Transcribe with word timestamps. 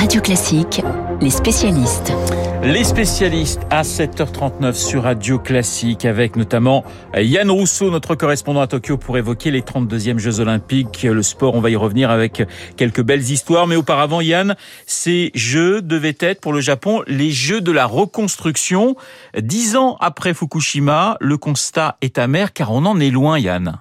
Radio 0.00 0.22
Classique, 0.22 0.80
les 1.20 1.28
spécialistes. 1.28 2.10
Les 2.62 2.84
spécialistes 2.84 3.60
à 3.68 3.82
7h39 3.82 4.72
sur 4.72 5.02
Radio 5.02 5.38
Classique 5.38 6.06
avec 6.06 6.36
notamment 6.36 6.84
Yann 7.14 7.50
Rousseau, 7.50 7.90
notre 7.90 8.14
correspondant 8.14 8.62
à 8.62 8.66
Tokyo 8.66 8.96
pour 8.96 9.18
évoquer 9.18 9.50
les 9.50 9.60
32e 9.60 10.16
Jeux 10.16 10.40
Olympiques. 10.40 11.02
Le 11.02 11.22
sport, 11.22 11.54
on 11.54 11.60
va 11.60 11.68
y 11.68 11.76
revenir 11.76 12.08
avec 12.08 12.42
quelques 12.78 13.02
belles 13.02 13.30
histoires. 13.30 13.66
Mais 13.66 13.76
auparavant, 13.76 14.22
Yann, 14.22 14.56
ces 14.86 15.32
Jeux 15.34 15.82
devaient 15.82 16.16
être 16.18 16.40
pour 16.40 16.54
le 16.54 16.62
Japon 16.62 17.02
les 17.06 17.30
Jeux 17.30 17.60
de 17.60 17.70
la 17.70 17.84
reconstruction. 17.84 18.96
Dix 19.38 19.76
ans 19.76 19.98
après 20.00 20.32
Fukushima, 20.32 21.18
le 21.20 21.36
constat 21.36 21.98
est 22.00 22.16
amer 22.16 22.54
car 22.54 22.72
on 22.72 22.86
en 22.86 22.98
est 23.00 23.10
loin, 23.10 23.38
Yann. 23.38 23.78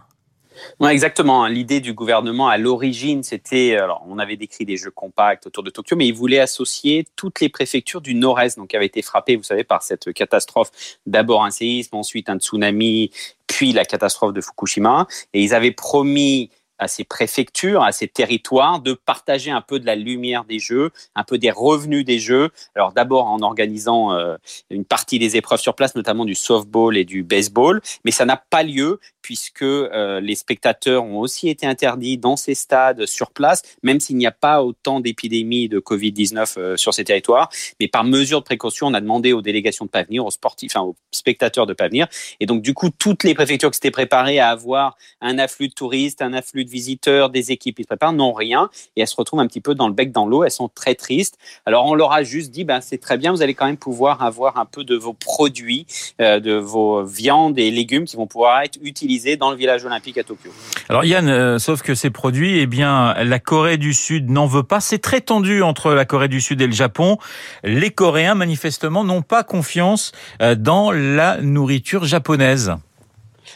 Exactement. 0.90 1.48
L'idée 1.48 1.80
du 1.80 1.94
gouvernement 1.94 2.48
à 2.48 2.58
l'origine, 2.58 3.24
c'était, 3.24 3.76
alors 3.76 4.04
on 4.08 4.20
avait 4.20 4.38
décrit 4.38 4.66
des 4.66 4.78
jeux 4.78 4.92
compacts 4.92 5.48
autour 5.48 5.64
de 5.64 5.70
Tokyo, 5.70 5.96
mais 5.96 6.08
il 6.08 6.14
voulait 6.14 6.40
associer 6.40 7.06
toutes 7.16 7.40
les 7.42 7.50
préfectures 7.50 8.02
du 8.02 8.16
Nord-Est, 8.16 8.58
donc 8.58 8.70
qui 8.70 8.76
avaient 8.76 8.86
été 8.86 9.02
frappées, 9.02 9.36
vous 9.36 9.44
savez, 9.44 9.64
par 9.64 9.84
cette 9.84 10.14
catastrophe. 10.14 10.72
D'abord 11.06 11.44
un 11.44 11.52
séisme, 11.52 11.96
ensuite 11.96 12.30
un 12.30 12.38
tsunami, 12.38 13.12
puis 13.48 13.74
la 13.74 13.86
catastrophe 13.86 14.34
de 14.34 14.42
Fukushima. 14.42 15.08
Et 15.34 15.42
ils 15.44 15.54
avaient 15.54 15.72
promis 15.72 16.50
à 16.80 16.88
ces 16.88 17.04
préfectures, 17.04 17.84
à 17.84 17.92
ces 17.92 18.08
territoires, 18.08 18.80
de 18.80 18.94
partager 18.94 19.52
un 19.52 19.62
peu 19.62 19.80
de 19.80 19.86
la 19.86 19.96
lumière 19.96 20.46
des 20.46 20.60
jeux, 20.60 20.92
un 21.14 21.24
peu 21.24 21.38
des 21.38 21.52
revenus 21.52 22.06
des 22.06 22.20
jeux. 22.20 22.50
Alors 22.74 22.94
d'abord 22.94 23.28
en 23.28 23.42
organisant 23.42 24.14
euh, 24.14 24.38
une 24.70 24.86
partie 24.86 25.20
des 25.20 25.36
épreuves 25.36 25.60
sur 25.60 25.76
place, 25.76 25.94
notamment 25.96 26.26
du 26.26 26.36
softball 26.36 26.98
et 26.98 27.06
du 27.06 27.22
baseball, 27.22 27.82
mais 28.06 28.12
ça 28.12 28.26
n'a 28.26 28.38
pas 28.38 28.64
lieu 28.64 29.00
puisque 29.22 29.64
euh, 29.64 30.20
les 30.20 30.36
spectateurs 30.36 31.04
ont 31.04 31.20
aussi 31.20 31.50
été 31.50 31.66
interdits 31.66 32.18
dans 32.18 32.36
ces 32.36 32.56
stades 32.56 33.06
sur 33.06 33.32
place, 33.32 33.62
même 33.84 34.00
s'il 34.00 34.18
n'y 34.18 34.26
a 34.26 34.32
pas 34.32 34.64
autant 34.64 35.00
d'épidémies 35.00 35.70
de 35.70 35.80
Covid-19 35.80 36.54
euh, 36.58 36.78
sur 36.78 36.94
ces 36.94 37.04
territoires. 37.04 37.50
Mais 37.80 37.88
par 37.88 38.04
mesure 38.04 38.40
de 38.40 38.46
précaution, 38.46 38.88
on 38.88 38.94
a 38.94 39.02
demandé 39.02 39.34
aux 39.34 39.42
délégations 39.42 39.86
de 39.86 39.90
pas 39.90 40.04
venir, 40.04 40.26
aux 40.26 40.32
sportifs, 40.32 40.72
enfin 40.76 40.86
aux 40.86 40.96
spectateurs 41.12 41.66
de 41.66 41.74
pas 41.74 41.88
venir. 41.88 42.08
Et 42.40 42.46
donc 42.46 42.62
du 42.62 42.74
coup, 42.74 42.90
toutes 42.90 43.24
les 43.24 43.34
préfectures 43.34 43.72
qui 43.72 43.76
s'étaient 43.76 43.92
préparées 43.92 44.40
à 44.40 44.50
avoir 44.50 44.98
un 45.22 45.38
afflux 45.38 45.68
de 45.68 45.74
touristes, 45.74 46.22
un 46.22 46.34
afflux 46.34 46.66
de 46.66 46.70
visiteurs, 46.70 47.30
des 47.30 47.52
équipes 47.52 47.78
qui 47.78 47.84
se 47.84 47.88
préparent, 47.88 48.14
n'ont 48.14 48.34
rien 48.34 48.70
et 48.96 49.02
elles 49.02 49.08
se 49.08 49.16
retrouvent 49.16 49.40
un 49.40 49.48
petit 49.48 49.62
peu 49.62 49.76
dans 49.76 49.88
le 49.88 49.94
bec 49.94 50.12
dans 50.12 50.26
l'eau. 50.26 50.44
Elles 50.44 50.52
sont 50.52 50.70
très 50.70 50.96
tristes. 50.96 51.38
Alors 51.66 51.86
on 51.86 51.94
leur 51.94 52.12
a 52.14 52.24
juste 52.24 52.52
dit, 52.52 52.64
ben, 52.64 52.82
c'est 52.82 52.98
très 52.98 53.18
bien, 53.18 53.32
vous 53.32 53.42
allez 53.42 53.54
quand 53.54 53.66
même 53.66 53.78
pouvoir 53.78 54.24
avoir 54.24 54.58
un 54.58 54.66
peu 54.66 54.84
de 54.84 54.96
vos 54.96 55.14
produits, 55.14 55.86
euh, 56.22 56.40
de 56.40 56.54
vos 56.54 57.04
viandes 57.04 57.60
et 57.60 57.72
légumes 57.72 58.06
qui 58.06 58.16
vont 58.16 58.28
pouvoir 58.28 58.62
être 58.62 58.78
utilisés 58.82 59.09
dans 59.40 59.52
le 59.52 59.58
village 59.58 59.86
olympique 59.86 60.18
à 60.18 60.24
Tokyo. 60.24 60.52
Alors 60.88 61.04
Yann, 61.04 61.28
euh, 61.28 61.58
sauf 61.58 61.82
que 61.82 61.96
ces 61.96 62.10
produits, 62.10 62.60
eh 62.60 62.68
bien, 62.68 63.16
la 63.24 63.40
Corée 63.40 63.78
du 63.78 63.94
Sud 63.94 64.30
n'en 64.30 64.46
veut 64.46 64.64
pas. 64.64 64.80
C'est 64.80 65.00
très 65.00 65.22
tendu 65.22 65.64
entre 65.64 65.94
la 65.94 66.06
Corée 66.06 66.28
du 66.28 66.42
Sud 66.42 66.62
et 66.62 66.68
le 66.68 66.74
Japon. 66.74 67.18
Les 67.64 67.90
Coréens, 67.90 68.36
manifestement, 68.36 69.04
n'ont 69.04 69.24
pas 69.24 69.44
confiance 69.44 70.12
euh, 70.42 70.56
dans 70.56 70.92
la 70.92 71.42
nourriture 71.42 72.06
japonaise. 72.06 72.74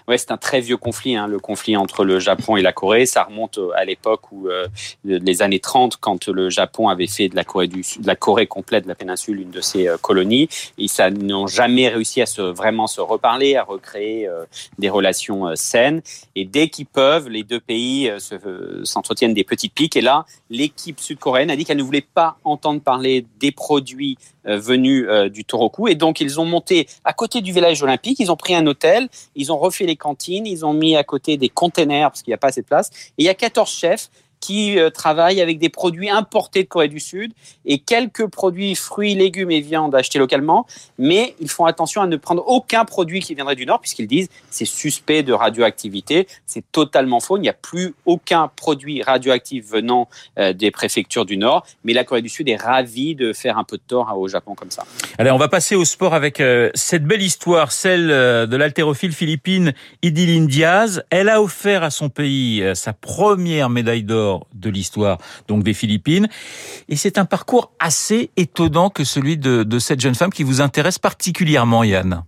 Ouais, 0.07 0.17
c'est 0.17 0.31
un 0.31 0.37
très 0.37 0.59
vieux 0.59 0.75
conflit, 0.75 1.15
hein, 1.15 1.27
le 1.27 1.39
conflit 1.39 1.77
entre 1.77 2.03
le 2.03 2.19
Japon 2.19 2.57
et 2.57 2.61
la 2.61 2.73
Corée. 2.73 3.05
Ça 3.05 3.23
remonte 3.23 3.57
euh, 3.57 3.69
à 3.75 3.85
l'époque 3.85 4.31
où 4.31 4.49
euh, 4.49 4.67
les 5.05 5.41
années 5.41 5.61
30, 5.61 5.95
quand 5.97 6.27
le 6.27 6.49
Japon 6.49 6.89
avait 6.89 7.07
fait 7.07 7.29
de 7.29 7.35
la 7.35 7.45
Corée 7.45 7.67
du 7.67 7.81
de 7.99 8.07
la 8.07 8.15
Corée 8.15 8.47
complète 8.47 8.83
de 8.83 8.89
la 8.89 8.95
péninsule 8.95 9.39
une 9.39 9.51
de 9.51 9.61
ses 9.61 9.87
euh, 9.87 9.97
colonies, 9.97 10.49
et 10.77 10.89
ça 10.89 11.09
n'ont 11.09 11.47
jamais 11.47 11.87
réussi 11.87 12.21
à 12.21 12.25
se 12.25 12.41
vraiment 12.41 12.87
se 12.87 12.99
reparler, 12.99 13.55
à 13.55 13.63
recréer 13.63 14.27
des 14.77 14.89
relations 14.89 15.55
saines. 15.55 16.01
Et 16.35 16.45
dès 16.45 16.67
qu'ils 16.69 16.85
peuvent, 16.85 17.29
les 17.29 17.43
deux 17.43 17.59
pays 17.59 18.11
s'entretiennent 18.83 19.33
des 19.33 19.43
petites 19.43 19.73
piques. 19.73 19.95
Et 19.95 20.01
là, 20.01 20.25
l'équipe 20.49 20.99
sud-coréenne 20.99 21.49
a 21.49 21.55
dit 21.55 21.65
qu'elle 21.65 21.77
ne 21.77 21.83
voulait 21.83 22.01
pas 22.01 22.37
entendre 22.43 22.81
parler 22.81 23.25
des 23.39 23.51
produits 23.51 24.17
venus 24.45 25.07
du 25.31 25.45
Toroku, 25.45 25.87
et 25.87 25.95
donc 25.95 26.19
ils 26.21 26.39
ont 26.39 26.45
monté 26.45 26.87
à 27.03 27.13
côté 27.13 27.41
du 27.41 27.51
village 27.51 27.81
olympique. 27.83 28.19
Ils 28.19 28.31
ont 28.31 28.35
pris 28.35 28.55
un 28.55 28.65
hôtel, 28.67 29.07
ils 29.35 29.51
ont 29.51 29.57
refait 29.57 29.85
les 29.85 29.92
cantines, 29.95 30.45
ils 30.45 30.65
ont 30.65 30.73
mis 30.73 30.95
à 30.95 31.03
côté 31.03 31.37
des 31.37 31.49
containers 31.49 32.09
parce 32.09 32.21
qu'il 32.21 32.31
n'y 32.31 32.35
a 32.35 32.37
pas 32.37 32.47
assez 32.47 32.61
de 32.61 32.67
place. 32.67 32.89
Il 33.17 33.25
y 33.25 33.29
a 33.29 33.33
14 33.33 33.69
chefs 33.69 34.09
qui 34.43 34.77
euh, 34.77 34.89
travaillent 34.89 35.39
avec 35.39 35.57
des 35.57 35.69
produits 35.69 36.09
importés 36.09 36.63
de 36.63 36.67
Corée 36.67 36.89
du 36.89 36.99
Sud 36.99 37.31
et 37.65 37.79
quelques 37.79 38.27
produits 38.27 38.75
fruits, 38.75 39.15
légumes 39.15 39.51
et 39.51 39.61
viandes 39.61 39.95
achetés 39.95 40.19
localement. 40.19 40.67
Mais 40.97 41.33
ils 41.39 41.49
font 41.49 41.63
attention 41.63 42.01
à 42.01 42.07
ne 42.07 42.17
prendre 42.17 42.43
aucun 42.45 42.83
produit 42.83 43.21
qui 43.21 43.35
viendrait 43.35 43.55
du 43.55 43.65
Nord 43.65 43.79
puisqu'ils 43.79 44.07
disent 44.07 44.27
c'est 44.49 44.65
suspect 44.65 45.23
de 45.23 45.31
radioactivité. 45.31 46.27
C'est 46.45 46.69
totalement 46.73 47.21
faux. 47.21 47.37
Il 47.37 47.41
n'y 47.41 47.49
a 47.49 47.53
plus 47.53 47.95
aucun 48.05 48.51
produit 48.53 49.01
radioactif 49.01 49.65
venant 49.65 50.09
euh, 50.37 50.51
des 50.51 50.71
préfectures 50.71 51.23
du 51.23 51.37
Nord. 51.37 51.65
Mais 51.85 51.93
la 51.93 52.03
Corée 52.03 52.21
du 52.21 52.27
Sud 52.27 52.49
est 52.49 52.61
ravie 52.61 53.15
de 53.15 53.31
faire 53.31 53.57
un 53.57 53.63
peu 53.63 53.77
de 53.77 53.83
tort 53.87 54.13
au 54.17 54.27
Japon 54.27 54.55
comme 54.55 54.71
ça. 54.71 54.83
Allez, 55.17 55.31
on 55.31 55.37
va 55.37 55.47
passer 55.47 55.75
au 55.75 55.85
sport 55.85 56.13
avec 56.13 56.41
euh, 56.41 56.69
cette 56.73 57.05
belle 57.05 57.21
histoire, 57.21 57.71
celle 57.71 58.07
de 58.07 58.55
l'haltérophile 58.57 59.13
philippine 59.13 59.71
Idilin 60.01 60.47
Diaz. 60.47 61.01
Elle 61.11 61.29
a 61.29 61.41
offert 61.41 61.83
à 61.83 61.91
son 61.91 62.09
pays 62.09 62.61
sa 62.73 62.91
première 62.91 63.69
médaille 63.69 64.03
d'or 64.03 64.32
de 64.53 64.69
l'histoire 64.69 65.17
donc 65.47 65.63
des 65.63 65.73
Philippines. 65.73 66.27
Et 66.89 66.95
c'est 66.95 67.17
un 67.17 67.25
parcours 67.25 67.71
assez 67.79 68.31
étonnant 68.37 68.89
que 68.89 69.03
celui 69.03 69.37
de, 69.37 69.63
de 69.63 69.79
cette 69.79 70.01
jeune 70.01 70.15
femme 70.15 70.31
qui 70.31 70.43
vous 70.43 70.61
intéresse 70.61 70.99
particulièrement, 70.99 71.83
Yann. 71.83 72.23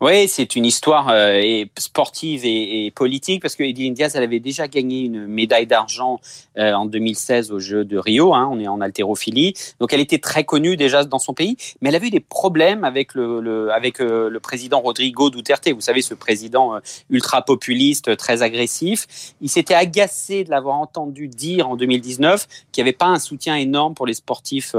Oui, 0.00 0.28
c'est 0.28 0.56
une 0.56 0.64
histoire 0.64 1.08
euh, 1.10 1.64
sportive 1.78 2.44
et, 2.44 2.90
politique 2.94 3.42
parce 3.42 3.56
que 3.56 3.62
Edith 3.62 3.94
Diaz, 3.94 4.12
elle 4.14 4.22
avait 4.22 4.40
déjà 4.40 4.68
gagné 4.68 5.02
une 5.02 5.26
médaille 5.26 5.66
d'argent 5.66 6.20
euh, 6.58 6.72
en 6.72 6.86
2016 6.86 7.52
aux 7.52 7.58
Jeux 7.58 7.84
de 7.84 7.96
Rio. 7.96 8.34
Hein, 8.34 8.48
on 8.50 8.58
est 8.58 8.68
en 8.68 8.80
haltérophilie, 8.80 9.54
donc 9.80 9.92
elle 9.92 10.00
était 10.00 10.18
très 10.18 10.44
connue 10.44 10.76
déjà 10.76 11.04
dans 11.04 11.18
son 11.18 11.34
pays, 11.34 11.56
mais 11.80 11.88
elle 11.88 11.94
avait 11.94 12.08
eu 12.08 12.10
des 12.10 12.20
problèmes 12.20 12.84
avec 12.84 13.14
le, 13.14 13.70
avec 13.72 14.00
euh, 14.00 14.28
le 14.28 14.40
président 14.40 14.80
Rodrigo 14.80 15.30
Duterte. 15.30 15.68
Vous 15.68 15.80
savez, 15.80 16.02
ce 16.02 16.14
président 16.14 16.72
ultra 17.10 17.42
populiste, 17.42 18.16
très 18.16 18.42
agressif. 18.42 19.34
Il 19.40 19.48
s'était 19.48 19.74
agacé 19.74 20.44
de 20.44 20.50
l'avoir 20.50 20.76
entendu 20.76 21.28
dire 21.28 21.68
en 21.68 21.76
2019 21.76 22.46
qu'il 22.72 22.82
n'y 22.82 22.88
avait 22.88 22.96
pas 22.96 23.06
un 23.06 23.18
soutien 23.18 23.56
énorme 23.56 23.94
pour 23.94 24.06
les 24.06 24.14
sportifs 24.14 24.74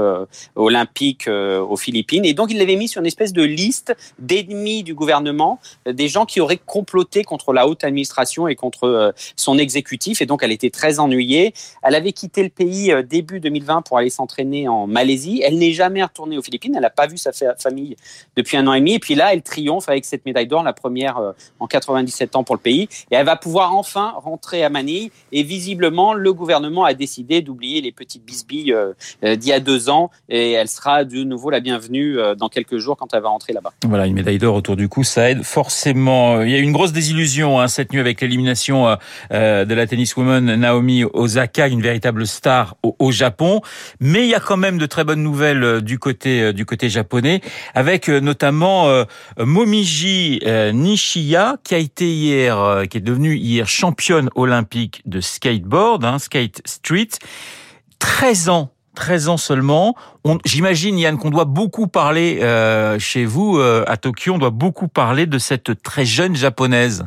olympiques 0.54 1.28
aux 1.28 1.76
Philippines, 1.76 2.24
et 2.24 2.34
donc 2.34 2.50
il 2.50 2.58
l'avait 2.58 2.76
mis 2.76 2.88
sur 2.88 3.00
une 3.00 3.06
espèce 3.06 3.32
de 3.32 3.42
liste 3.42 3.96
d'ennemis 4.18 4.83
du 4.84 4.94
gouvernement, 4.94 5.58
euh, 5.88 5.92
des 5.92 6.08
gens 6.08 6.26
qui 6.26 6.40
auraient 6.40 6.60
comploté 6.64 7.24
contre 7.24 7.52
la 7.52 7.66
haute 7.66 7.82
administration 7.82 8.46
et 8.46 8.54
contre 8.54 8.84
euh, 8.84 9.12
son 9.36 9.58
exécutif. 9.58 10.22
Et 10.22 10.26
donc, 10.26 10.42
elle 10.42 10.52
était 10.52 10.70
très 10.70 11.00
ennuyée. 11.00 11.54
Elle 11.82 11.94
avait 11.94 12.12
quitté 12.12 12.42
le 12.42 12.50
pays 12.50 12.92
euh, 12.92 13.02
début 13.02 13.40
2020 13.40 13.82
pour 13.82 13.98
aller 13.98 14.10
s'entraîner 14.10 14.68
en 14.68 14.86
Malaisie. 14.86 15.42
Elle 15.44 15.58
n'est 15.58 15.72
jamais 15.72 16.02
retournée 16.02 16.38
aux 16.38 16.42
Philippines. 16.42 16.74
Elle 16.76 16.82
n'a 16.82 16.90
pas 16.90 17.06
vu 17.06 17.16
sa 17.18 17.32
famille 17.32 17.96
depuis 18.36 18.56
un 18.56 18.66
an 18.66 18.74
et 18.74 18.80
demi. 18.80 18.94
Et 18.94 18.98
puis 18.98 19.14
là, 19.14 19.32
elle 19.32 19.42
triomphe 19.42 19.88
avec 19.88 20.04
cette 20.04 20.24
médaille 20.24 20.46
d'or, 20.46 20.62
la 20.62 20.72
première 20.72 21.34
en 21.58 21.66
97 21.66 22.36
ans 22.36 22.44
pour 22.44 22.54
le 22.54 22.60
pays. 22.60 22.88
Et 23.10 23.14
elle 23.14 23.26
va 23.26 23.36
pouvoir 23.36 23.74
enfin 23.74 24.14
rentrer 24.18 24.62
à 24.62 24.68
Manille. 24.68 25.10
Et 25.32 25.42
visiblement, 25.42 26.14
le 26.14 26.32
gouvernement 26.32 26.84
a 26.84 26.94
décidé 26.94 27.40
d'oublier 27.40 27.80
les 27.80 27.92
petites 27.92 28.24
bisbilles 28.24 28.74
d'il 29.22 29.46
y 29.46 29.52
a 29.52 29.60
deux 29.60 29.88
ans. 29.88 30.10
Et 30.28 30.52
elle 30.52 30.68
sera 30.68 31.04
de 31.04 31.24
nouveau 31.24 31.50
la 31.50 31.60
bienvenue 31.60 32.18
dans 32.36 32.48
quelques 32.48 32.78
jours 32.78 32.96
quand 32.96 33.14
elle 33.14 33.22
va 33.22 33.30
rentrer 33.30 33.52
là-bas. 33.52 33.72
Voilà, 33.86 34.06
une 34.06 34.14
médaille 34.14 34.38
d'or 34.38 34.54
autour 34.54 34.73
du 34.76 34.88
coup, 34.88 35.04
ça 35.04 35.30
aide 35.30 35.42
forcément. 35.42 36.42
Il 36.42 36.50
y 36.50 36.54
a 36.54 36.58
une 36.58 36.72
grosse 36.72 36.92
désillusion 36.92 37.60
hein, 37.60 37.68
cette 37.68 37.92
nuit 37.92 38.00
avec 38.00 38.20
l'élimination 38.20 38.88
euh, 38.88 38.96
euh, 39.32 39.64
de 39.64 39.74
la 39.74 39.86
tenniswoman 39.86 40.54
Naomi 40.56 41.04
Osaka, 41.04 41.68
une 41.68 41.82
véritable 41.82 42.26
star 42.26 42.76
au, 42.82 43.12
Japon. 43.12 43.60
Mais 44.00 44.24
il 44.24 44.30
y 44.30 44.34
a 44.34 44.40
quand 44.40 44.56
même 44.56 44.78
de 44.78 44.86
très 44.86 45.04
bonnes 45.04 45.22
nouvelles 45.22 45.62
euh, 45.62 45.80
du 45.80 45.98
côté 45.98 46.52
du 46.52 46.66
côté 46.66 46.88
japonais, 46.88 47.40
avec 47.74 48.08
notamment 48.08 49.04
Momiji 49.38 50.40
Nishiya 50.72 51.56
qui 51.62 51.74
a 51.74 51.78
été 51.78 52.12
hier, 52.12 52.82
qui 52.90 52.98
est 52.98 53.00
devenue 53.00 53.36
hier 53.36 53.68
championne 53.68 54.30
olympique 54.34 55.02
de 55.06 55.20
skateboard, 55.20 56.04
hein, 56.04 56.18
skate 56.18 56.60
street. 56.64 57.08
13 57.98 58.48
ans 58.48 58.73
13 58.94 59.28
ans 59.28 59.36
seulement. 59.36 59.94
J'imagine, 60.44 60.98
Yann, 60.98 61.18
qu'on 61.18 61.30
doit 61.30 61.44
beaucoup 61.44 61.86
parler 61.86 62.40
euh, 62.42 62.98
chez 62.98 63.24
vous 63.24 63.58
euh, 63.58 63.84
à 63.86 63.96
Tokyo, 63.96 64.34
on 64.34 64.38
doit 64.38 64.50
beaucoup 64.50 64.88
parler 64.88 65.26
de 65.26 65.38
cette 65.38 65.82
très 65.82 66.04
jeune 66.04 66.34
japonaise. 66.36 67.04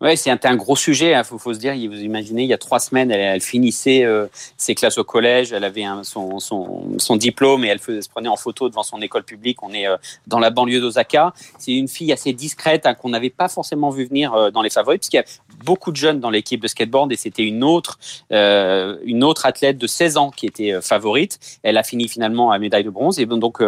Ouais, 0.00 0.16
c'est 0.16 0.30
un, 0.46 0.56
gros 0.56 0.76
sujet. 0.76 1.10
Il 1.10 1.14
hein. 1.14 1.24
faut, 1.24 1.36
faut, 1.36 1.52
se 1.52 1.58
dire, 1.58 1.74
vous 1.74 2.00
imaginez, 2.00 2.44
il 2.44 2.48
y 2.48 2.54
a 2.54 2.58
trois 2.58 2.78
semaines, 2.78 3.10
elle, 3.10 3.20
elle 3.20 3.40
finissait 3.42 4.02
euh, 4.02 4.28
ses 4.56 4.74
classes 4.74 4.96
au 4.96 5.04
collège, 5.04 5.52
elle 5.52 5.64
avait 5.64 5.84
un, 5.84 6.04
son, 6.04 6.38
son, 6.38 6.98
son, 6.98 7.16
diplôme 7.16 7.66
et 7.66 7.68
elle, 7.68 7.80
se 7.80 8.08
prenait 8.08 8.30
en 8.30 8.36
photo 8.36 8.70
devant 8.70 8.82
son 8.82 9.02
école 9.02 9.24
publique. 9.24 9.62
On 9.62 9.74
est 9.74 9.86
euh, 9.86 9.98
dans 10.26 10.38
la 10.38 10.48
banlieue 10.48 10.80
d'Osaka. 10.80 11.34
C'est 11.58 11.72
une 11.72 11.88
fille 11.88 12.14
assez 12.14 12.32
discrète 12.32 12.86
hein, 12.86 12.94
qu'on 12.94 13.10
n'avait 13.10 13.28
pas 13.28 13.48
forcément 13.48 13.90
vu 13.90 14.06
venir 14.06 14.32
euh, 14.32 14.50
dans 14.50 14.62
les 14.62 14.70
favoris, 14.70 15.00
puisqu'il 15.00 15.16
y 15.16 15.20
a 15.20 15.24
beaucoup 15.64 15.90
de 15.90 15.96
jeunes 15.96 16.18
dans 16.18 16.30
l'équipe 16.30 16.62
de 16.62 16.68
skateboard 16.68 17.12
et 17.12 17.16
c'était 17.16 17.44
une 17.44 17.62
autre, 17.62 17.98
une 18.30 19.22
autre 19.22 19.44
athlète 19.44 19.76
de 19.76 19.86
16 19.86 20.16
ans 20.16 20.30
qui 20.30 20.46
était 20.46 20.80
favorite. 20.80 21.38
Elle 21.62 21.76
a 21.76 21.82
fini 21.82 22.08
finalement 22.08 22.50
à 22.50 22.58
médaille 22.58 22.84
de 22.84 22.88
bronze. 22.88 23.18
Et 23.18 23.26
donc, 23.26 23.58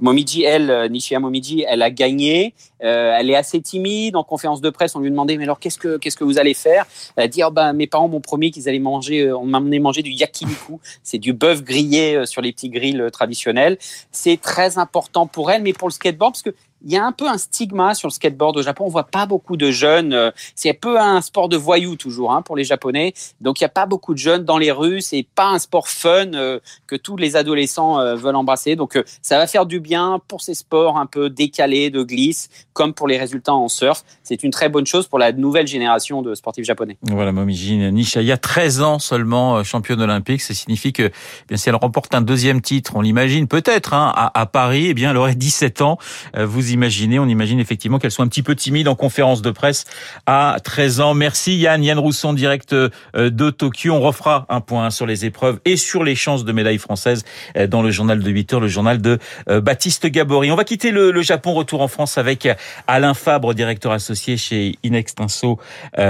Momiji, 0.00 0.42
elle, 0.42 0.90
Nishia 0.90 1.20
Momiji, 1.20 1.64
elle 1.68 1.82
a 1.82 1.90
gagné. 1.90 2.54
Elle 2.80 3.30
est 3.30 3.36
assez 3.36 3.60
timide. 3.60 4.16
En 4.16 4.24
conférence 4.24 4.60
de 4.60 4.70
presse, 4.70 4.94
on 4.96 5.00
lui 5.00 5.10
demandait, 5.10 5.36
mais 5.36 5.44
alors 5.44 5.58
qu'est-ce 5.58 5.78
que 5.78 5.96
qu'est-ce 5.96 6.16
que 6.16 6.24
vous 6.24 6.38
allez 6.38 6.54
faire? 6.54 6.86
Elle 7.16 7.30
dit 7.30 7.42
oh, 7.44 7.50
ben 7.50 7.72
mes 7.72 7.86
parents 7.86 8.08
m'ont 8.08 8.20
promis 8.20 8.50
qu'ils 8.50 8.68
allaient 8.68 8.78
manger, 8.78 9.32
on 9.32 9.44
m'a 9.44 9.60
manger 9.60 10.02
du 10.02 10.10
yakiniku, 10.10 10.80
c'est 11.02 11.18
du 11.18 11.32
bœuf 11.32 11.62
grillé 11.62 12.26
sur 12.26 12.42
les 12.42 12.52
petits 12.52 12.70
grilles 12.70 13.02
traditionnels. 13.12 13.78
C'est 14.12 14.40
très 14.40 14.78
important 14.78 15.26
pour 15.26 15.50
elle, 15.50 15.62
mais 15.62 15.72
pour 15.72 15.88
le 15.88 15.92
skateboard 15.92 16.32
parce 16.32 16.42
que 16.42 16.54
il 16.86 16.92
y 16.92 16.96
a 16.96 17.04
un 17.04 17.10
peu 17.10 17.28
un 17.28 17.36
stigma 17.36 17.94
sur 17.94 18.06
le 18.06 18.12
skateboard 18.12 18.56
au 18.56 18.62
Japon. 18.62 18.84
On 18.86 18.90
voit 18.90 19.08
pas 19.08 19.26
beaucoup 19.26 19.56
de 19.56 19.72
jeunes. 19.72 20.12
Euh, 20.12 20.30
c'est 20.54 20.70
un 20.70 20.74
peu 20.80 21.00
un 21.00 21.20
sport 21.20 21.48
de 21.48 21.56
voyous 21.56 21.96
toujours 21.96 22.32
hein, 22.32 22.42
pour 22.42 22.56
les 22.56 22.62
Japonais. 22.62 23.12
Donc 23.40 23.60
il 23.60 23.64
n'y 23.64 23.66
a 23.66 23.70
pas 23.70 23.86
beaucoup 23.86 24.14
de 24.14 24.18
jeunes 24.18 24.44
dans 24.44 24.56
les 24.56 24.70
rues. 24.70 25.00
C'est 25.00 25.26
pas 25.34 25.48
un 25.48 25.58
sport 25.58 25.88
fun 25.88 26.34
euh, 26.34 26.60
que 26.86 26.94
tous 26.94 27.16
les 27.16 27.34
adolescents 27.34 27.98
euh, 27.98 28.14
veulent 28.14 28.36
embrasser. 28.36 28.76
Donc 28.76 29.02
ça 29.20 29.36
va 29.36 29.48
faire 29.48 29.66
du 29.66 29.80
bien 29.80 30.20
pour 30.28 30.42
ces 30.42 30.54
sports 30.54 30.96
un 30.96 31.06
peu 31.06 31.28
décalés 31.28 31.90
de 31.90 32.04
glisse, 32.04 32.50
comme 32.72 32.94
pour 32.94 33.08
les 33.08 33.18
résultats 33.18 33.54
en 33.54 33.66
surf. 33.66 34.04
C'est 34.22 34.44
une 34.44 34.52
très 34.52 34.68
bonne 34.68 34.86
chose 34.86 35.08
pour 35.08 35.18
la 35.18 35.32
nouvelle 35.32 35.66
génération 35.66 36.22
de 36.22 36.36
sportifs 36.36 36.64
japonais. 36.64 36.98
Voilà, 37.02 37.32
Momiji 37.32 37.78
Nishaya, 37.78 38.36
13 38.36 38.82
ans 38.82 38.98
seulement 39.00 39.64
championne 39.64 40.00
olympique. 40.00 40.40
Ça 40.40 40.54
signifie 40.54 40.92
que 40.92 41.10
eh 41.50 41.56
si 41.56 41.68
elle 41.68 41.74
remporte 41.74 42.14
un 42.14 42.20
deuxième 42.20 42.60
titre, 42.60 42.92
on 42.94 43.00
l'imagine 43.00 43.48
peut-être 43.48 43.92
hein, 43.92 44.12
à, 44.14 44.40
à, 44.40 44.46
Paris, 44.46 44.86
eh 44.90 44.94
bien 44.94 45.10
elle 45.10 45.16
aurait 45.16 45.34
17 45.34 45.82
ans. 45.82 45.98
Vous 46.38 46.72
imaginez. 46.76 47.18
On 47.18 47.26
imagine 47.26 47.58
effectivement 47.58 47.98
qu'elle 47.98 48.10
soit 48.10 48.24
un 48.24 48.28
petit 48.28 48.42
peu 48.42 48.54
timide 48.54 48.86
en 48.86 48.94
conférence 48.94 49.42
de 49.42 49.50
presse 49.50 49.84
à 50.26 50.58
13 50.62 51.00
ans. 51.00 51.14
Merci 51.14 51.56
Yann. 51.56 51.82
Yann 51.82 51.98
Rousson, 51.98 52.34
direct 52.34 52.72
euh, 52.74 52.90
de 53.14 53.50
Tokyo. 53.50 53.94
On 53.94 54.00
refera 54.00 54.46
un 54.48 54.60
point 54.60 54.90
sur 54.90 55.06
les 55.06 55.24
épreuves 55.24 55.58
et 55.64 55.76
sur 55.76 56.04
les 56.04 56.14
chances 56.14 56.44
de 56.44 56.52
médaille 56.52 56.78
française 56.78 57.24
euh, 57.56 57.66
dans 57.66 57.82
le 57.82 57.90
journal 57.90 58.22
de 58.22 58.30
8 58.30 58.52
heures, 58.52 58.60
le 58.60 58.68
journal 58.68 59.00
de 59.00 59.18
euh, 59.48 59.60
Baptiste 59.60 60.06
Gabory. 60.06 60.50
On 60.50 60.56
va 60.56 60.64
quitter 60.64 60.90
le, 60.90 61.22
Japon, 61.22 61.54
retour 61.54 61.80
en 61.80 61.88
France 61.88 62.18
avec 62.18 62.46
Alain 62.86 63.14
Fabre, 63.14 63.54
directeur 63.54 63.90
associé 63.90 64.36
chez 64.36 64.78
Inextinso 64.82 65.58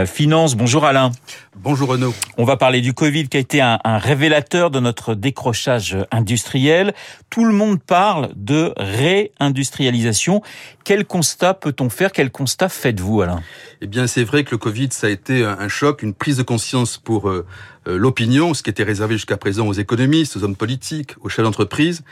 Finance. 0.04 0.56
Bonjour 0.56 0.84
Alain. 0.84 1.12
Bonjour 1.54 1.88
Renaud. 1.88 2.12
On 2.36 2.44
va 2.44 2.56
parler 2.56 2.80
du 2.80 2.92
Covid 2.92 3.28
qui 3.28 3.36
a 3.36 3.40
été 3.40 3.60
un, 3.60 3.78
un 3.84 3.98
révélateur 3.98 4.70
de 4.70 4.80
notre 4.80 5.14
décrochage 5.14 5.96
industriel. 6.10 6.92
Tout 7.30 7.44
le 7.44 7.52
monde 7.52 7.80
parle 7.80 8.30
de 8.34 8.74
réindustrialisation. 8.76 10.42
Quel 10.84 11.04
constat 11.04 11.54
peut-on 11.54 11.90
faire? 11.90 12.12
Quel 12.12 12.31
constat 12.31 12.69
faites-vous, 12.69 13.22
Alain? 13.22 13.43
Eh 13.81 13.87
bien, 13.87 14.06
c'est 14.06 14.25
vrai 14.25 14.44
que 14.44 14.52
le 14.52 14.58
Covid, 14.58 14.88
ça 14.93 15.08
a 15.08 15.10
été 15.10 15.44
un 15.44 15.69
choc, 15.69 16.02
une 16.02 16.14
prise 16.14 16.37
de 16.37 16.43
conscience 16.43 16.96
pour 16.98 17.28
euh, 17.28 17.44
euh, 17.88 17.96
l'opinion, 17.96 18.54
ce 18.54 18.62
qui 18.62 18.70
était 18.70 18.82
réservé 18.82 19.14
jusqu'à 19.14 19.37
présent 19.37 19.66
aux 19.66 19.72
économistes, 19.72 20.37
aux 20.37 20.44
hommes 20.44 20.56
politiques, 20.56 21.14
aux 21.20 21.28
chefs 21.28 21.44
d'entreprise. 21.44 22.02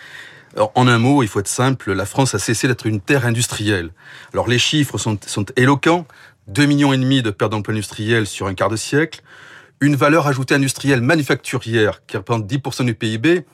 en 0.56 0.86
un 0.86 0.98
mot, 0.98 1.22
il 1.22 1.28
faut 1.28 1.40
être 1.40 1.48
simple, 1.48 1.92
la 1.92 2.06
France 2.06 2.34
a 2.34 2.38
cessé 2.38 2.68
d'être 2.68 2.86
une 2.86 3.00
terre 3.00 3.26
industrielle. 3.26 3.90
Alors 4.32 4.48
les 4.48 4.58
chiffres 4.58 4.98
sont, 4.98 5.18
éloquents. 5.56 6.06
2 6.48 6.66
millions 6.66 6.92
et 6.92 6.98
demi 6.98 7.22
de 7.22 7.30
pertes 7.30 7.52
d'emplois 7.52 7.72
industriels 7.72 8.26
sur 8.26 8.46
un 8.46 8.54
quart 8.54 8.68
de 8.68 8.76
siècle, 8.76 9.22
une 9.80 9.96
valeur 9.96 10.26
ajoutée 10.26 10.54
industrielle 10.54 11.00
manufacturière 11.00 12.02
qui 12.06 12.18
représente 12.18 12.46
10% 12.46 12.84
du 12.84 12.94
PIB. 12.94 13.46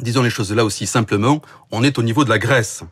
Disons 0.00 0.22
les 0.22 0.30
choses 0.30 0.52
là 0.52 0.64
aussi 0.64 0.86
simplement, 0.86 1.42
on 1.70 1.84
est 1.84 1.98
au 1.98 2.02
niveau 2.02 2.24
de 2.24 2.30
la 2.30 2.38
Grèce 2.38 2.82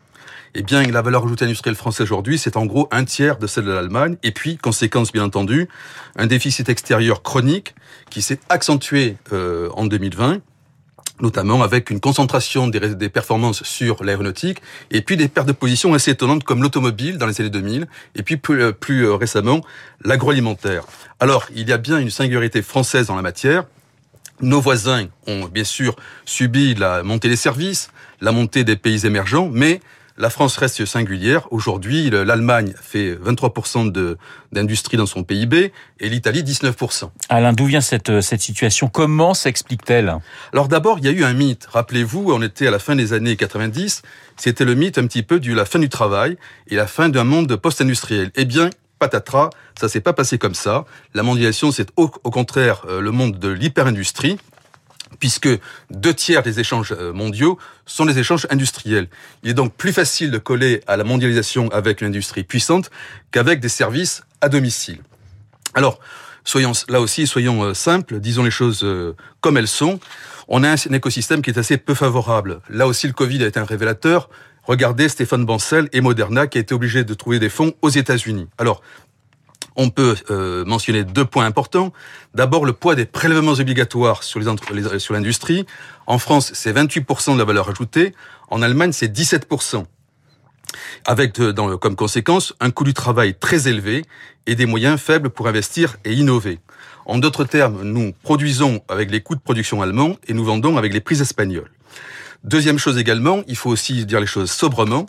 eh 0.55 0.61
bien, 0.61 0.83
la 0.83 1.01
valeur 1.01 1.25
ajoutée 1.25 1.45
industrielle 1.45 1.75
française 1.75 2.03
aujourd'hui, 2.03 2.37
c'est 2.37 2.57
en 2.57 2.65
gros 2.65 2.87
un 2.91 3.05
tiers 3.05 3.37
de 3.37 3.47
celle 3.47 3.65
de 3.65 3.71
l'Allemagne. 3.71 4.17
Et 4.23 4.31
puis, 4.31 4.57
conséquence 4.57 5.11
bien 5.11 5.23
entendu, 5.23 5.67
un 6.15 6.27
déficit 6.27 6.69
extérieur 6.69 7.23
chronique 7.23 7.75
qui 8.09 8.21
s'est 8.21 8.39
accentué 8.49 9.17
euh, 9.31 9.69
en 9.73 9.85
2020 9.85 10.41
notamment 11.21 11.61
avec 11.61 11.89
une 11.89 11.99
concentration 11.99 12.67
des, 12.67 13.09
performances 13.09 13.63
sur 13.63 14.03
l'aéronautique, 14.03 14.61
et 14.91 15.01
puis 15.01 15.15
des 15.15 15.27
pertes 15.27 15.47
de 15.47 15.53
position 15.53 15.93
assez 15.93 16.11
étonnantes 16.11 16.43
comme 16.43 16.61
l'automobile 16.61 17.17
dans 17.17 17.27
les 17.27 17.39
années 17.39 17.49
2000, 17.49 17.87
et 18.15 18.23
puis 18.23 18.37
plus, 18.37 18.61
euh, 18.61 18.73
euh, 18.89 19.15
récemment 19.15 19.61
l'agroalimentaire. 20.03 20.83
Alors, 21.19 21.45
il 21.55 21.69
y 21.69 21.73
a 21.73 21.77
bien 21.77 21.99
une 21.99 22.09
singularité 22.09 22.61
française 22.61 23.07
dans 23.07 23.15
la 23.15 23.21
matière. 23.21 23.65
Nos 24.41 24.59
voisins 24.59 25.07
ont 25.27 25.45
bien 25.45 25.63
sûr 25.63 25.95
subi 26.25 26.73
la 26.75 27.03
montée 27.03 27.29
des 27.29 27.35
services, 27.35 27.89
la 28.19 28.31
montée 28.31 28.63
des 28.63 28.75
pays 28.75 29.05
émergents, 29.05 29.49
mais 29.51 29.79
la 30.17 30.29
France 30.29 30.57
reste 30.57 30.85
singulière. 30.85 31.47
Aujourd'hui, 31.51 32.09
l'Allemagne 32.09 32.73
fait 32.79 33.15
23% 33.15 34.17
d'industrie 34.51 34.97
dans 34.97 35.05
son 35.05 35.23
PIB 35.23 35.71
et 35.99 36.09
l'Italie 36.09 36.43
19%. 36.43 37.09
Alain, 37.29 37.53
d'où 37.53 37.65
vient 37.65 37.81
cette, 37.81 38.21
cette 38.21 38.41
situation? 38.41 38.87
Comment 38.89 39.33
s'explique-t-elle? 39.33 40.17
Alors 40.51 40.67
d'abord, 40.67 40.99
il 40.99 41.05
y 41.05 41.07
a 41.07 41.11
eu 41.11 41.23
un 41.23 41.33
mythe. 41.33 41.67
Rappelez-vous, 41.71 42.31
on 42.31 42.41
était 42.41 42.67
à 42.67 42.71
la 42.71 42.79
fin 42.79 42.95
des 42.95 43.13
années 43.13 43.35
90. 43.35 44.03
C'était 44.37 44.65
le 44.65 44.75
mythe 44.75 44.97
un 44.97 45.07
petit 45.07 45.23
peu 45.23 45.39
de 45.39 45.53
la 45.53 45.65
fin 45.65 45.79
du 45.79 45.89
travail 45.89 46.37
et 46.67 46.75
la 46.75 46.87
fin 46.87 47.09
d'un 47.09 47.23
monde 47.23 47.55
post-industriel. 47.55 48.31
Eh 48.35 48.45
bien, 48.45 48.69
patatras, 48.99 49.49
ça 49.79 49.89
s'est 49.89 50.01
pas 50.01 50.13
passé 50.13 50.37
comme 50.37 50.55
ça. 50.55 50.85
La 51.13 51.23
mondialisation, 51.23 51.71
c'est 51.71 51.89
au, 51.97 52.11
au, 52.23 52.29
contraire 52.29 52.85
euh, 52.87 53.01
le 53.01 53.11
monde 53.11 53.39
de 53.39 53.49
l'hyper-industrie 53.49 54.37
puisque 55.19 55.49
deux 55.89 56.13
tiers 56.13 56.43
des 56.43 56.59
échanges 56.59 56.93
euh, 56.97 57.13
mondiaux 57.13 57.57
sont 57.85 58.05
des 58.05 58.19
échanges 58.19 58.47
industriels. 58.49 59.07
Il 59.43 59.49
est 59.49 59.53
donc 59.53 59.73
plus 59.73 59.93
facile 59.93 60.31
de 60.31 60.37
coller 60.37 60.81
à 60.87 60.97
la 60.97 61.03
mondialisation 61.03 61.69
avec 61.69 62.01
une 62.01 62.07
industrie 62.07 62.43
puissante 62.43 62.89
qu'avec 63.31 63.59
des 63.59 63.69
services 63.69 64.23
à 64.41 64.49
domicile. 64.49 64.99
Alors, 65.73 65.99
soyons 66.43 66.73
là 66.87 67.01
aussi, 67.01 67.27
soyons 67.27 67.63
euh, 67.63 67.73
simples, 67.73 68.19
disons 68.19 68.43
les 68.43 68.51
choses 68.51 68.83
euh, 68.83 69.15
comme 69.41 69.57
elles 69.57 69.67
sont. 69.67 69.99
On 70.47 70.63
a 70.63 70.69
un 70.69 70.93
écosystème 70.93 71.41
qui 71.41 71.49
est 71.49 71.57
assez 71.57 71.77
peu 71.77 71.93
favorable. 71.93 72.61
Là 72.69 72.87
aussi, 72.87 73.07
le 73.07 73.13
Covid 73.13 73.43
a 73.43 73.47
été 73.47 73.59
un 73.59 73.65
révélateur. 73.65 74.29
Regardez 74.63 75.09
Stéphane 75.09 75.45
Bancel 75.45 75.89
et 75.91 76.01
Moderna 76.01 76.47
qui 76.47 76.57
a 76.57 76.61
été 76.61 76.73
obligé 76.73 77.03
de 77.03 77.13
trouver 77.13 77.39
des 77.39 77.49
fonds 77.49 77.73
aux 77.81 77.89
États-Unis. 77.89 78.47
Alors, 78.57 78.81
on 79.75 79.89
peut 79.89 80.15
euh, 80.29 80.65
mentionner 80.65 81.03
deux 81.03 81.25
points 81.25 81.45
importants. 81.45 81.93
D'abord, 82.33 82.65
le 82.65 82.73
poids 82.73 82.95
des 82.95 83.05
prélèvements 83.05 83.53
obligatoires 83.53 84.23
sur 84.23 84.39
l'industrie. 85.13 85.65
En 86.07 86.17
France, 86.19 86.51
c'est 86.53 86.73
28% 86.73 87.33
de 87.33 87.39
la 87.39 87.45
valeur 87.45 87.69
ajoutée. 87.69 88.13
En 88.49 88.61
Allemagne, 88.61 88.91
c'est 88.91 89.07
17%. 89.07 89.85
Avec 91.05 91.39
dans, 91.39 91.77
comme 91.77 91.95
conséquence 91.95 92.53
un 92.59 92.71
coût 92.71 92.83
du 92.83 92.93
travail 92.93 93.35
très 93.35 93.67
élevé 93.67 94.03
et 94.47 94.55
des 94.55 94.65
moyens 94.65 94.99
faibles 94.99 95.29
pour 95.29 95.47
investir 95.47 95.97
et 96.03 96.13
innover. 96.13 96.59
En 97.05 97.17
d'autres 97.17 97.43
termes, 97.43 97.83
nous 97.83 98.13
produisons 98.23 98.81
avec 98.89 99.11
les 99.11 99.21
coûts 99.21 99.35
de 99.35 99.41
production 99.41 99.81
allemands 99.81 100.17
et 100.27 100.33
nous 100.33 100.43
vendons 100.43 100.77
avec 100.77 100.93
les 100.93 101.01
prix 101.01 101.21
espagnols. 101.21 101.69
Deuxième 102.43 102.77
chose 102.77 102.97
également, 102.97 103.41
il 103.47 103.55
faut 103.55 103.69
aussi 103.69 104.05
dire 104.05 104.19
les 104.19 104.25
choses 104.25 104.51
sobrement 104.51 105.05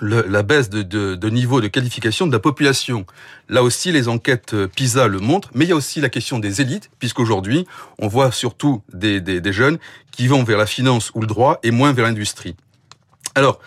la 0.00 0.42
baisse 0.42 0.68
de, 0.70 0.82
de, 0.82 1.30
niveau 1.30 1.60
de 1.60 1.68
qualification 1.68 2.26
de 2.26 2.32
la 2.32 2.38
population. 2.38 3.06
Là 3.48 3.62
aussi, 3.62 3.92
les 3.92 4.08
enquêtes 4.08 4.54
euh, 4.54 4.68
PISA 4.68 5.08
le 5.08 5.20
montrent, 5.20 5.50
mais 5.54 5.64
il 5.64 5.68
y 5.68 5.72
a 5.72 5.76
aussi 5.76 6.00
la 6.00 6.08
question 6.08 6.38
des 6.38 6.60
élites, 6.60 6.90
puisqu'aujourd'hui, 6.98 7.66
on 7.98 8.08
voit 8.08 8.32
surtout 8.32 8.82
des, 8.92 9.20
des, 9.20 9.40
des, 9.40 9.52
jeunes 9.52 9.78
qui 10.10 10.26
vont 10.26 10.44
vers 10.44 10.58
la 10.58 10.66
finance 10.66 11.10
ou 11.14 11.20
le 11.20 11.26
droit 11.26 11.58
et 11.62 11.70
moins 11.70 11.92
vers 11.92 12.04
l'industrie. 12.04 12.56
Alors, 13.34 13.60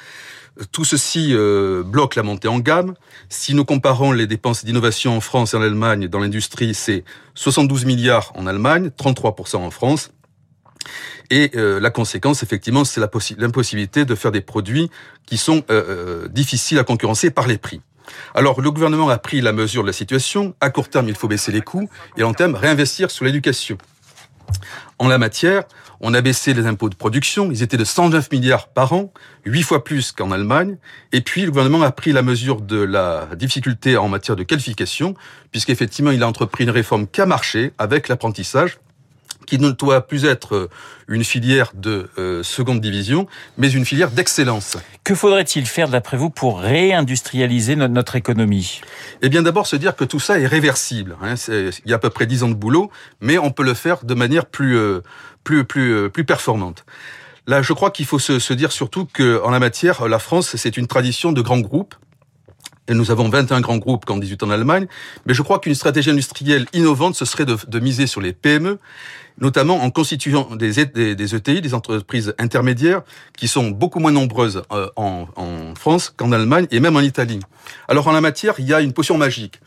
tout 0.71 0.83
ceci 0.83 1.29
euh, 1.31 1.83
bloque 1.83 2.15
la 2.15 2.23
montée 2.23 2.47
en 2.47 2.59
gamme. 2.59 2.93
Si 3.29 3.53
nous 3.53 3.65
comparons 3.65 4.11
les 4.11 4.27
dépenses 4.27 4.65
d'innovation 4.65 5.15
en 5.15 5.21
France 5.21 5.53
et 5.53 5.57
en 5.57 5.61
Allemagne 5.61 6.07
dans 6.07 6.19
l'industrie, 6.19 6.73
c'est 6.73 7.03
72 7.35 7.85
milliards 7.85 8.31
en 8.35 8.45
Allemagne, 8.45 8.91
33% 8.97 9.57
en 9.57 9.71
France. 9.71 10.11
Et 11.29 11.51
euh, 11.55 11.79
la 11.79 11.89
conséquence, 11.89 12.43
effectivement, 12.43 12.83
c'est 12.83 13.01
l'impossibilité 13.37 14.05
de 14.05 14.15
faire 14.15 14.31
des 14.31 14.41
produits 14.41 14.89
qui 15.25 15.37
sont 15.37 15.63
euh, 15.69 15.83
euh, 16.25 16.27
difficiles 16.27 16.79
à 16.79 16.83
concurrencer 16.83 17.29
par 17.29 17.47
les 17.47 17.57
prix. 17.57 17.81
Alors, 18.33 18.59
le 18.61 18.71
gouvernement 18.71 19.09
a 19.09 19.19
pris 19.19 19.39
la 19.41 19.53
mesure 19.53 19.83
de 19.83 19.87
la 19.87 19.93
situation. 19.93 20.55
À 20.61 20.71
court 20.71 20.89
terme, 20.89 21.07
il 21.09 21.15
faut 21.15 21.27
baisser 21.27 21.51
les 21.51 21.61
coûts 21.61 21.87
et 22.17 22.21
à 22.21 22.23
long 22.23 22.33
terme, 22.33 22.55
réinvestir 22.55 23.11
sur 23.11 23.25
l'éducation. 23.25 23.77
En 24.97 25.07
la 25.07 25.19
matière, 25.19 25.63
on 26.01 26.15
a 26.15 26.21
baissé 26.21 26.55
les 26.55 26.65
impôts 26.65 26.89
de 26.89 26.95
production. 26.95 27.51
Ils 27.51 27.61
étaient 27.61 27.77
de 27.77 27.85
109 27.85 28.31
milliards 28.31 28.69
par 28.69 28.93
an, 28.93 29.13
huit 29.45 29.61
fois 29.61 29.83
plus 29.83 30.11
qu'en 30.11 30.31
Allemagne. 30.31 30.77
Et 31.11 31.21
puis, 31.21 31.43
le 31.43 31.51
gouvernement 31.51 31.83
a 31.83 31.91
pris 31.91 32.11
la 32.13 32.23
mesure 32.23 32.61
de 32.61 32.81
la 32.81 33.27
difficulté 33.35 33.95
en 33.95 34.09
matière 34.09 34.35
de 34.35 34.43
qualification, 34.43 35.13
puisqu'effectivement, 35.51 36.09
il 36.09 36.23
a 36.23 36.27
entrepris 36.27 36.63
une 36.63 36.71
réforme 36.71 37.07
qui 37.07 37.21
a 37.21 37.27
marché 37.27 37.73
avec 37.77 38.07
l'apprentissage 38.07 38.79
qui 39.49 39.57
ne 39.57 39.71
doit 39.71 40.05
plus 40.05 40.25
être 40.25 40.55
euh, 40.55 40.69
une 41.07 41.23
filière 41.23 41.71
de 41.73 42.07
euh, 42.19 42.43
seconde 42.43 42.81
division, 42.81 43.25
mais 43.57 43.69
une 43.71 43.83
filière 43.83 44.11
d'excellence. 44.11 44.77
Que 45.03 45.15
faudrait-il 45.15 45.65
faire, 45.65 45.89
d'après 45.89 46.17
vous, 46.17 46.29
pour 46.29 46.59
réindustrialiser 46.59 47.75
notre, 47.75 47.93
notre 47.93 48.15
économie? 48.15 48.81
Eh 49.23 49.29
bien, 49.29 49.41
d'abord 49.41 49.65
se 49.65 49.75
dire 49.75 49.95
que 49.95 50.03
tout 50.03 50.19
ça 50.19 50.39
est 50.39 50.45
réversible. 50.45 51.17
Hein. 51.23 51.33
il 51.47 51.89
y 51.89 51.93
a 51.93 51.95
à 51.95 51.99
peu 51.99 52.11
près 52.11 52.27
dix 52.27 52.43
ans 52.43 52.49
de 52.49 52.53
boulot, 52.53 52.91
mais 53.21 53.39
on 53.39 53.49
peut 53.49 53.63
le 53.63 53.73
faire 53.73 54.05
de 54.05 54.13
manière 54.13 54.45
plus, 54.45 54.77
euh, 54.77 55.01
plus, 55.43 55.65
plus, 55.65 56.11
plus 56.11 56.25
performante. 56.25 56.85
Là, 57.47 57.63
je 57.63 57.73
crois 57.73 57.89
qu'il 57.89 58.05
faut 58.05 58.19
se, 58.19 58.37
se 58.37 58.53
dire 58.53 58.71
surtout 58.71 59.07
qu'en 59.11 59.49
la 59.49 59.59
matière, 59.59 60.07
la 60.07 60.19
France, 60.19 60.55
c'est 60.57 60.77
une 60.77 60.85
tradition 60.85 61.31
de 61.31 61.41
grands 61.41 61.59
groupes 61.59 61.95
et 62.89 62.93
nous 62.93 63.11
avons 63.11 63.29
21 63.29 63.61
grands 63.61 63.77
groupes 63.77 64.03
comme 64.05 64.19
18 64.19 64.43
en 64.43 64.49
Allemagne. 64.49 64.87
Mais 65.25 65.33
je 65.33 65.41
crois 65.41 65.59
qu'une 65.59 65.75
stratégie 65.75 66.09
industrielle 66.09 66.65
innovante, 66.73 67.15
ce 67.15 67.23
serait 67.23 67.45
de, 67.45 67.79
miser 67.79 68.07
sur 68.07 68.19
les 68.19 68.33
PME, 68.33 68.79
notamment 69.39 69.81
en 69.81 69.91
constituant 69.91 70.55
des, 70.55 70.85
des, 70.85 71.15
des, 71.15 71.35
ETI, 71.35 71.61
des 71.61 71.73
entreprises 71.73 72.33
intermédiaires, 72.39 73.03
qui 73.37 73.47
sont 73.47 73.69
beaucoup 73.69 73.99
moins 73.99 74.11
nombreuses 74.11 74.63
euh, 74.73 74.89
en 74.95 75.27
France 75.75 76.13
qu'en 76.17 76.31
Allemagne 76.31 76.67
et 76.71 76.79
même 76.79 76.97
en 76.97 77.01
Italie. 77.01 77.39
Alors 77.87 78.07
en 78.07 78.11
la 78.11 78.21
matière, 78.21 78.55
il 78.57 78.65
y 78.65 78.73
a 78.73 78.81
une 78.81 78.93
potion 78.93 79.17
magique. 79.17 79.61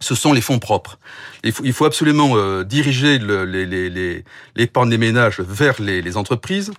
Ce 0.00 0.14
sont 0.14 0.32
les 0.32 0.40
fonds 0.40 0.58
propres. 0.58 0.98
Il 1.42 1.72
faut, 1.72 1.84
absolument 1.84 2.36
euh, 2.36 2.64
diriger 2.64 3.18
l'épargne 3.18 4.90
les, 4.90 4.96
des 4.96 4.98
ménages 4.98 5.40
vers 5.40 5.80
les, 5.80 6.16
entreprises, 6.16 6.72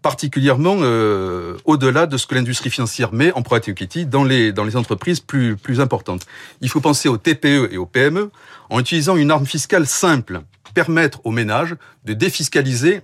particulièrement 0.00 0.76
euh, 0.80 1.56
au-delà 1.64 2.06
de 2.06 2.16
ce 2.16 2.26
que 2.26 2.34
l'industrie 2.34 2.70
financière 2.70 3.12
met 3.12 3.32
en 3.32 3.42
private 3.42 3.68
equity 3.68 4.06
dans 4.06 4.24
les, 4.24 4.52
dans 4.52 4.64
les 4.64 4.76
entreprises 4.76 5.20
plus, 5.20 5.56
plus 5.56 5.80
importantes. 5.80 6.26
Il 6.60 6.68
faut 6.68 6.80
penser 6.80 7.08
aux 7.08 7.18
TPE 7.18 7.68
et 7.72 7.76
aux 7.76 7.86
PME 7.86 8.30
en 8.70 8.80
utilisant 8.80 9.16
une 9.16 9.30
arme 9.30 9.46
fiscale 9.46 9.86
simple, 9.86 10.42
permettre 10.74 11.20
aux 11.24 11.30
ménages 11.30 11.76
de 12.04 12.14
défiscaliser 12.14 13.02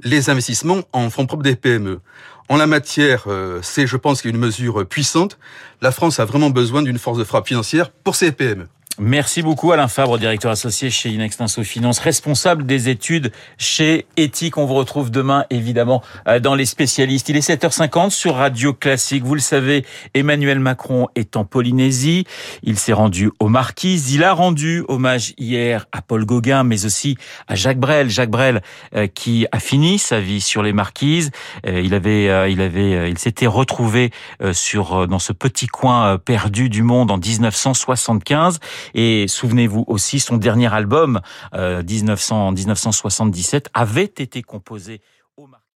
les 0.00 0.30
investissements 0.30 0.82
en 0.92 1.10
fonds 1.10 1.26
propres 1.26 1.42
des 1.42 1.56
PME. 1.56 2.00
En 2.48 2.56
la 2.56 2.66
matière, 2.66 3.24
euh, 3.26 3.60
c'est, 3.62 3.86
je 3.86 3.96
pense, 3.96 4.24
une 4.24 4.38
mesure 4.38 4.86
puissante. 4.86 5.38
La 5.82 5.92
France 5.92 6.18
a 6.18 6.24
vraiment 6.24 6.50
besoin 6.50 6.82
d'une 6.82 6.98
force 6.98 7.18
de 7.18 7.24
frappe 7.24 7.46
financière 7.46 7.90
pour 7.90 8.14
ses 8.14 8.32
PME. 8.32 8.68
Merci 9.00 9.42
beaucoup 9.42 9.70
Alain 9.70 9.86
Fabre, 9.86 10.18
directeur 10.18 10.50
associé 10.50 10.90
chez 10.90 11.10
Inextinso 11.10 11.62
Finance, 11.62 12.00
responsable 12.00 12.66
des 12.66 12.88
études 12.88 13.30
chez 13.56 14.06
Ethique. 14.16 14.56
On 14.56 14.66
vous 14.66 14.74
retrouve 14.74 15.12
demain 15.12 15.44
évidemment 15.50 16.02
euh, 16.26 16.40
dans 16.40 16.56
les 16.56 16.64
spécialistes. 16.64 17.28
Il 17.28 17.36
est 17.36 17.48
7h50 17.48 18.10
sur 18.10 18.34
Radio 18.34 18.74
Classique. 18.74 19.22
Vous 19.22 19.36
le 19.36 19.40
savez, 19.40 19.84
Emmanuel 20.14 20.58
Macron 20.58 21.06
est 21.14 21.36
en 21.36 21.44
Polynésie. 21.44 22.24
Il 22.64 22.76
s'est 22.76 22.92
rendu 22.92 23.30
aux 23.38 23.48
Marquises. 23.48 24.12
Il 24.12 24.24
a 24.24 24.32
rendu 24.32 24.84
hommage 24.88 25.32
hier 25.38 25.86
à 25.92 26.02
Paul 26.02 26.24
Gauguin, 26.24 26.64
mais 26.64 26.84
aussi 26.84 27.16
à 27.46 27.54
Jacques 27.54 27.78
Brel. 27.78 28.10
Jacques 28.10 28.30
Brel 28.30 28.62
euh, 28.96 29.06
qui 29.06 29.46
a 29.52 29.60
fini 29.60 30.00
sa 30.00 30.18
vie 30.18 30.40
sur 30.40 30.64
les 30.64 30.72
Marquises. 30.72 31.30
Euh, 31.68 31.80
il 31.80 31.94
avait, 31.94 32.50
il 32.50 32.60
avait, 32.60 33.08
il 33.08 33.18
s'était 33.18 33.46
retrouvé 33.46 34.10
sur 34.52 35.06
dans 35.06 35.20
ce 35.20 35.32
petit 35.32 35.68
coin 35.68 36.18
perdu 36.18 36.68
du 36.68 36.82
monde 36.82 37.12
en 37.12 37.18
1975. 37.18 38.58
Et 38.94 39.26
souvenez-vous 39.28 39.84
aussi, 39.86 40.20
son 40.20 40.36
dernier 40.36 40.72
album, 40.72 41.20
euh, 41.54 41.82
1977, 42.52 43.68
avait 43.74 44.04
été 44.04 44.42
composé 44.42 45.00